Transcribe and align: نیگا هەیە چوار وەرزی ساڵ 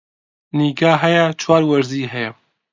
نیگا 0.57 0.91
هەیە 1.03 1.25
چوار 1.41 1.63
وەرزی 1.69 2.09
ساڵ 2.13 2.33